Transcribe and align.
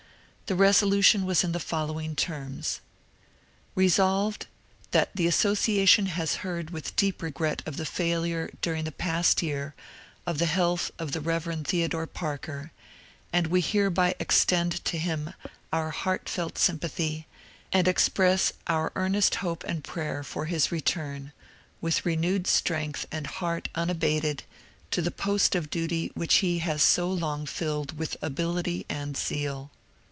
The 0.47 0.55
resolution 0.55 1.25
was 1.25 1.45
in 1.45 1.53
the 1.53 1.61
following 1.61 2.13
terms:— 2.13 2.81
Resolved^ 3.77 4.47
That 4.91 5.09
the 5.15 5.25
association 5.25 6.07
has 6.07 6.35
heard 6.43 6.71
with 6.71 6.93
deep 6.97 7.21
regret 7.21 7.63
of 7.65 7.77
the 7.77 7.85
failure, 7.85 8.51
during 8.61 8.83
the 8.83 8.91
past 8.91 9.41
year, 9.41 9.73
of 10.27 10.39
the 10.39 10.45
health 10.47 10.91
of 10.99 11.13
the 11.13 11.21
Key. 11.21 11.63
Theodore 11.63 12.05
Parker; 12.05 12.73
and 13.31 13.47
we 13.47 13.61
hereby 13.61 14.13
extend 14.19 14.83
to 14.83 14.97
him 14.97 15.33
our 15.71 15.91
heartfelt 15.91 16.57
sympathy, 16.57 17.27
and 17.71 17.87
express 17.87 18.51
our 18.67 18.91
earnest 18.97 19.35
hope 19.35 19.63
and 19.63 19.85
prayer 19.85 20.21
for 20.21 20.47
his 20.47 20.69
return, 20.69 21.31
with 21.79 22.05
renewed 22.05 22.45
strength 22.45 23.07
and 23.09 23.25
heart 23.25 23.69
unabated, 23.73 24.43
to 24.89 25.01
the 25.01 25.11
post 25.11 25.55
of 25.55 25.69
duty 25.69 26.11
which 26.13 26.39
he 26.39 26.59
has 26.59 26.83
so 26.83 27.09
long 27.09 27.45
filled 27.45 27.97
with 27.97 28.17
ability 28.21 28.85
and 28.89 29.15
zeal. 29.15 29.71